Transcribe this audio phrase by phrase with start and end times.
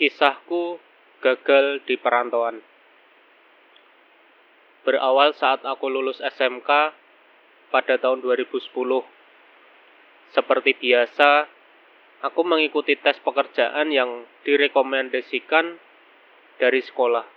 [0.00, 0.80] Kisahku
[1.20, 2.64] gagal di perantauan.
[4.80, 6.96] Berawal saat aku lulus SMK
[7.68, 8.64] pada tahun 2010.
[10.32, 11.52] Seperti biasa,
[12.24, 15.76] aku mengikuti tes pekerjaan yang direkomendasikan
[16.56, 17.28] dari sekolah.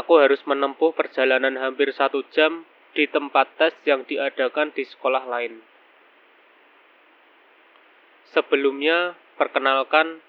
[0.00, 2.64] Aku harus menempuh perjalanan hampir satu jam
[2.96, 5.60] di tempat tes yang diadakan di sekolah lain.
[8.32, 10.24] Sebelumnya, perkenalkan,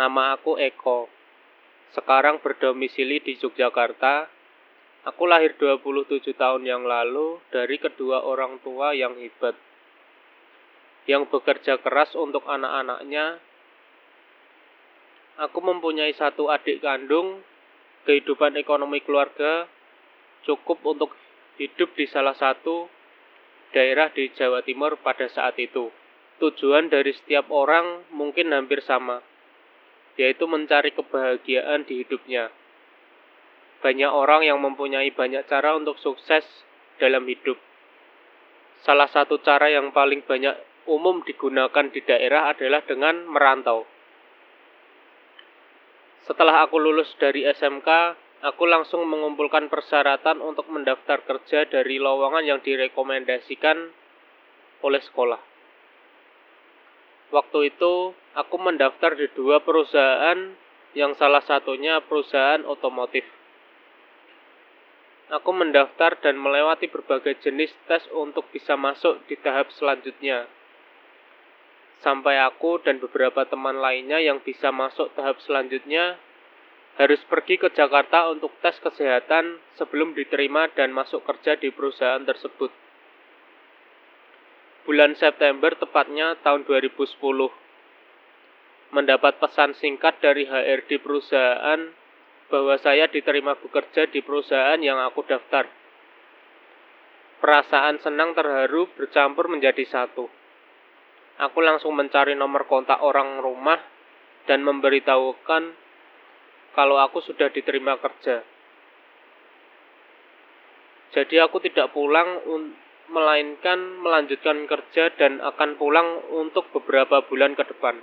[0.00, 1.12] nama aku Eko.
[1.92, 4.32] Sekarang berdomisili di Yogyakarta.
[5.12, 9.52] Aku lahir 27 tahun yang lalu dari kedua orang tua yang hebat.
[11.04, 13.36] Yang bekerja keras untuk anak-anaknya.
[15.44, 17.44] Aku mempunyai satu adik kandung.
[18.08, 19.68] Kehidupan ekonomi keluarga
[20.48, 21.12] cukup untuk
[21.60, 22.88] hidup di salah satu
[23.76, 25.92] daerah di Jawa Timur pada saat itu.
[26.40, 29.20] Tujuan dari setiap orang mungkin hampir sama,
[30.20, 32.52] yaitu mencari kebahagiaan di hidupnya.
[33.80, 36.44] Banyak orang yang mempunyai banyak cara untuk sukses
[37.00, 37.56] dalam hidup.
[38.84, 40.52] Salah satu cara yang paling banyak
[40.84, 43.88] umum digunakan di daerah adalah dengan merantau.
[46.28, 47.88] Setelah aku lulus dari SMK,
[48.44, 53.88] aku langsung mengumpulkan persyaratan untuk mendaftar kerja dari lowongan yang direkomendasikan
[54.84, 55.49] oleh sekolah.
[57.30, 60.50] Waktu itu, aku mendaftar di dua perusahaan
[60.98, 63.22] yang salah satunya perusahaan otomotif.
[65.30, 70.50] Aku mendaftar dan melewati berbagai jenis tes untuk bisa masuk di tahap selanjutnya.
[72.02, 76.18] Sampai aku dan beberapa teman lainnya yang bisa masuk tahap selanjutnya
[76.98, 82.74] harus pergi ke Jakarta untuk tes kesehatan sebelum diterima dan masuk kerja di perusahaan tersebut
[84.88, 87.20] bulan September tepatnya tahun 2010
[88.90, 91.80] mendapat pesan singkat dari HRD perusahaan
[92.50, 95.70] bahwa saya diterima bekerja di perusahaan yang aku daftar.
[97.38, 100.26] Perasaan senang terharu bercampur menjadi satu.
[101.40, 103.80] Aku langsung mencari nomor kontak orang rumah
[104.44, 105.72] dan memberitahukan
[106.76, 108.44] kalau aku sudah diterima kerja.
[111.10, 112.44] Jadi aku tidak pulang
[113.10, 117.98] melainkan melanjutkan kerja dan akan pulang untuk beberapa bulan ke depan.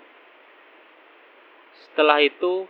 [1.87, 2.67] Setelah itu,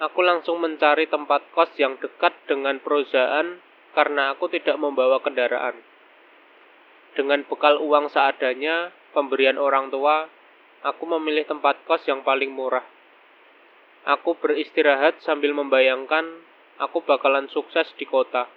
[0.00, 3.60] aku langsung mencari tempat kos yang dekat dengan perusahaan
[3.92, 5.76] karena aku tidak membawa kendaraan.
[7.12, 10.24] Dengan bekal uang seadanya, pemberian orang tua,
[10.82, 12.84] aku memilih tempat kos yang paling murah.
[14.08, 16.24] Aku beristirahat sambil membayangkan
[16.80, 18.48] aku bakalan sukses di kota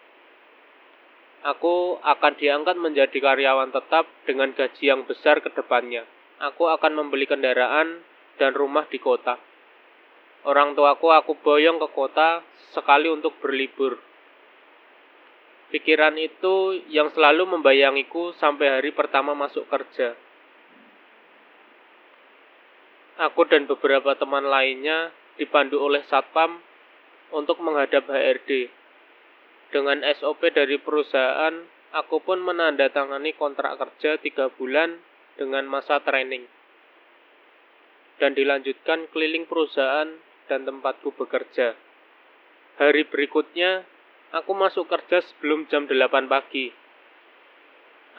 [1.42, 6.06] Aku akan diangkat menjadi karyawan tetap dengan gaji yang besar ke depannya.
[6.38, 8.06] Aku akan membeli kendaraan
[8.38, 9.42] dan rumah di kota.
[10.46, 12.46] Orang tuaku aku boyong ke kota
[12.78, 13.98] sekali untuk berlibur.
[15.74, 20.14] Pikiran itu yang selalu membayangiku sampai hari pertama masuk kerja.
[23.18, 25.10] Aku dan beberapa teman lainnya
[25.42, 26.62] dipandu oleh satpam
[27.34, 28.81] untuk menghadap HRD
[29.72, 31.56] dengan SOP dari perusahaan,
[31.96, 35.00] aku pun menandatangani kontrak kerja tiga bulan
[35.40, 36.44] dengan masa training.
[38.20, 40.12] Dan dilanjutkan keliling perusahaan
[40.52, 41.74] dan tempatku bekerja.
[42.78, 43.88] Hari berikutnya,
[44.36, 46.70] aku masuk kerja sebelum jam 8 pagi.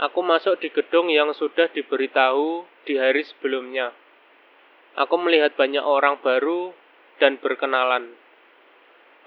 [0.00, 3.92] Aku masuk di gedung yang sudah diberitahu di hari sebelumnya.
[4.96, 6.72] Aku melihat banyak orang baru
[7.20, 8.16] dan berkenalan.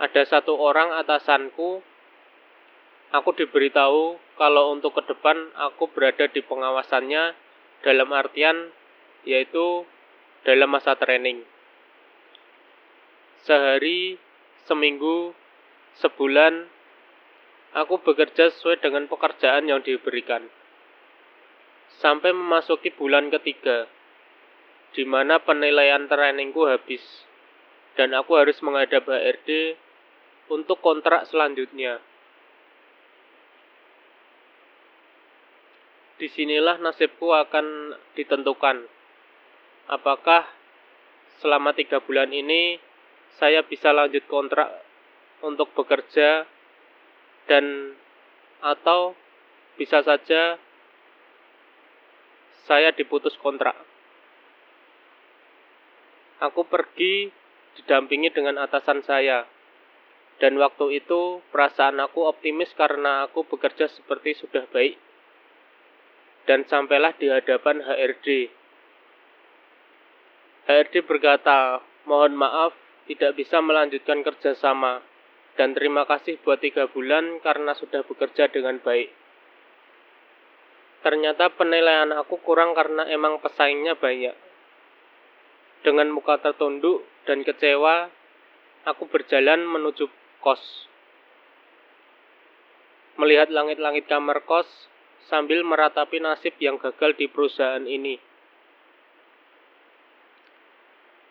[0.01, 1.94] Ada satu orang atasanku
[3.15, 7.31] Aku diberitahu kalau untuk ke depan aku berada di pengawasannya
[7.79, 8.75] dalam artian
[9.23, 9.87] yaitu
[10.43, 11.47] dalam masa training.
[13.47, 14.19] Sehari,
[14.67, 15.31] seminggu,
[16.01, 16.67] sebulan,
[17.71, 20.45] aku bekerja sesuai dengan pekerjaan yang diberikan.
[22.01, 23.87] Sampai memasuki bulan ketiga,
[24.91, 27.01] di mana penilaian trainingku habis,
[27.95, 29.79] dan aku harus menghadap HRD
[30.51, 32.01] untuk kontrak selanjutnya.
[36.15, 38.87] Di sinilah nasibku akan ditentukan.
[39.91, 40.47] Apakah
[41.43, 42.79] selama tiga bulan ini
[43.35, 44.71] saya bisa lanjut kontrak
[45.43, 46.47] untuk bekerja
[47.51, 47.93] dan
[48.63, 49.13] atau
[49.75, 50.55] bisa saja
[52.65, 53.75] saya diputus kontrak.
[56.41, 57.29] Aku pergi
[57.77, 59.45] didampingi dengan atasan saya.
[60.35, 64.99] Dan waktu itu perasaan aku optimis karena aku bekerja seperti sudah baik
[66.45, 68.49] dan sampailah di hadapan HRD.
[70.65, 72.73] HRD berkata, Mohon maaf,
[73.09, 75.01] tidak bisa melanjutkan kerjasama.
[75.57, 79.09] Dan terima kasih buat tiga bulan karena sudah bekerja dengan baik.
[81.01, 84.35] Ternyata penilaian aku kurang karena emang pesaingnya banyak.
[85.85, 88.09] Dengan muka tertunduk dan kecewa,
[88.89, 90.09] aku berjalan menuju
[90.41, 90.89] kos.
[93.15, 94.67] Melihat langit-langit kamar kos
[95.29, 98.17] sambil meratapi nasib yang gagal di perusahaan ini.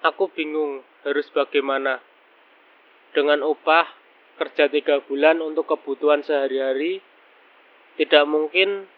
[0.04, 2.02] Aku bingung harus bagaimana.
[3.14, 3.86] Dengan upah
[4.36, 6.98] kerja tiga bulan untuk kebutuhan sehari-hari,
[7.94, 8.90] tidak mungkin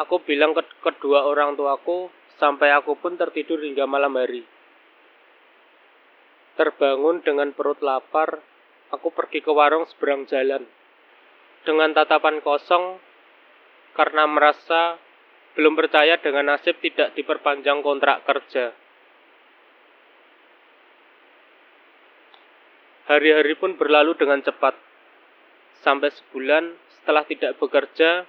[0.00, 2.08] aku bilang ke kedua orang tuaku
[2.40, 4.42] sampai aku pun tertidur hingga malam hari.
[6.56, 8.40] Terbangun dengan perut lapar,
[8.90, 10.64] aku pergi ke warung seberang jalan.
[11.62, 12.98] Dengan tatapan kosong,
[13.92, 14.96] karena merasa
[15.52, 18.72] belum percaya dengan nasib tidak diperpanjang kontrak kerja.
[23.12, 24.72] Hari-hari pun berlalu dengan cepat.
[25.82, 28.24] Sampai sebulan setelah tidak bekerja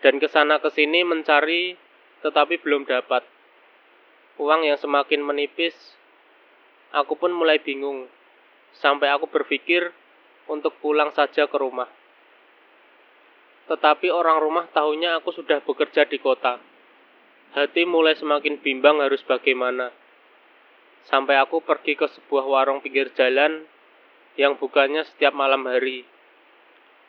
[0.00, 1.76] dan ke sana ke sini mencari
[2.24, 3.22] tetapi belum dapat.
[4.40, 5.76] Uang yang semakin menipis,
[6.90, 8.08] aku pun mulai bingung.
[8.74, 9.92] Sampai aku berpikir
[10.48, 11.86] untuk pulang saja ke rumah.
[13.64, 16.60] Tetapi orang rumah tahunya aku sudah bekerja di kota.
[17.54, 19.94] Hati mulai semakin bimbang harus bagaimana.
[21.06, 23.64] Sampai aku pergi ke sebuah warung pinggir jalan
[24.34, 26.04] yang bukannya setiap malam hari.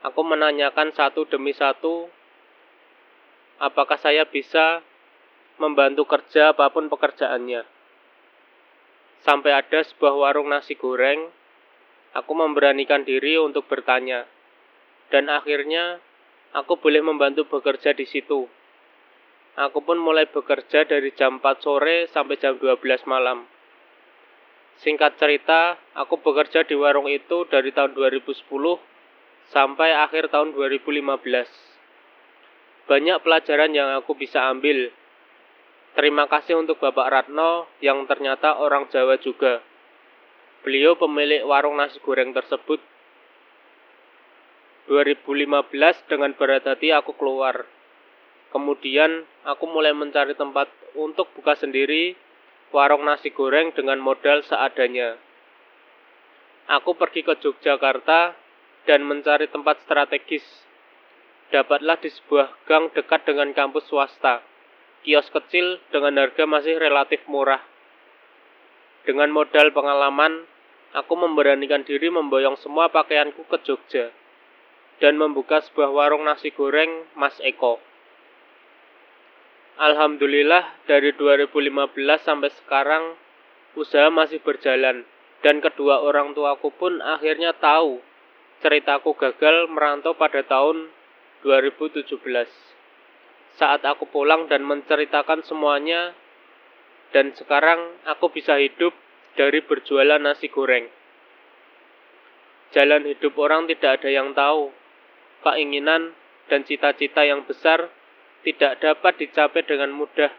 [0.06, 2.06] Aku menanyakan satu demi satu,
[3.58, 4.86] apakah saya bisa
[5.58, 7.66] membantu kerja apa pun pekerjaannya.
[9.26, 11.26] Sampai ada sebuah warung nasi goreng,
[12.14, 14.30] aku memberanikan diri untuk bertanya.
[15.10, 15.98] Dan akhirnya,
[16.56, 18.48] aku boleh membantu bekerja di situ.
[19.60, 23.48] Aku pun mulai bekerja dari jam 4 sore sampai jam 12 malam.
[24.84, 28.44] Singkat cerita, aku bekerja di warung itu dari tahun 2010
[29.52, 31.48] sampai akhir tahun 2015.
[32.86, 34.92] Banyak pelajaran yang aku bisa ambil.
[35.96, 39.64] Terima kasih untuk Bapak Ratno yang ternyata orang Jawa juga.
[40.68, 42.84] Beliau pemilik warung nasi goreng tersebut.
[44.86, 45.66] 2015
[46.06, 47.66] dengan berat hati aku keluar.
[48.54, 52.14] Kemudian aku mulai mencari tempat untuk buka sendiri
[52.70, 55.18] warung nasi goreng dengan modal seadanya.
[56.70, 58.38] Aku pergi ke Yogyakarta
[58.86, 60.46] dan mencari tempat strategis.
[61.50, 64.46] Dapatlah di sebuah gang dekat dengan kampus swasta.
[65.02, 67.62] Kios kecil dengan harga masih relatif murah.
[69.06, 70.46] Dengan modal pengalaman,
[70.94, 74.10] aku memberanikan diri memboyong semua pakaianku ke Jogja
[75.04, 77.80] dan membuka sebuah warung nasi goreng Mas Eko.
[79.76, 81.92] Alhamdulillah dari 2015
[82.24, 83.20] sampai sekarang
[83.76, 85.04] usaha masih berjalan
[85.44, 88.00] dan kedua orang tuaku pun akhirnya tahu
[88.64, 90.88] ceritaku gagal merantau pada tahun
[91.44, 92.08] 2017.
[93.60, 96.16] Saat aku pulang dan menceritakan semuanya
[97.12, 98.96] dan sekarang aku bisa hidup
[99.36, 100.88] dari berjualan nasi goreng.
[102.76, 104.72] Jalan hidup orang tidak ada yang tahu.
[105.46, 106.18] Keinginan
[106.50, 107.94] dan cita-cita yang besar
[108.42, 110.34] tidak dapat dicapai dengan mudah.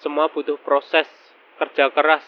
[0.00, 1.04] Semua butuh proses,
[1.60, 2.24] kerja keras.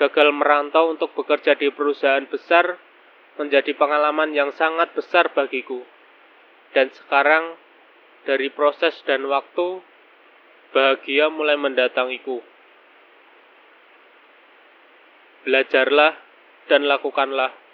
[0.00, 2.80] Gagal merantau untuk bekerja di perusahaan besar
[3.36, 5.84] menjadi pengalaman yang sangat besar bagiku.
[6.72, 7.60] Dan sekarang,
[8.24, 9.84] dari proses dan waktu,
[10.72, 12.40] bahagia mulai mendatangiku.
[15.44, 16.16] Belajarlah
[16.72, 17.65] dan lakukanlah